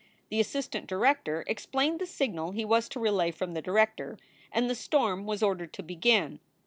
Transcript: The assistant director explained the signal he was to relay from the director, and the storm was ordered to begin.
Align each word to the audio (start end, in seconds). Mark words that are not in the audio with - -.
The 0.29 0.39
assistant 0.39 0.87
director 0.87 1.43
explained 1.45 1.99
the 1.99 2.07
signal 2.07 2.53
he 2.53 2.65
was 2.65 2.89
to 2.89 2.99
relay 2.99 3.29
from 3.29 3.53
the 3.53 3.61
director, 3.61 4.17
and 4.51 4.67
the 4.67 4.73
storm 4.73 5.27
was 5.27 5.43
ordered 5.43 5.73
to 5.73 5.83
begin. 5.83 6.39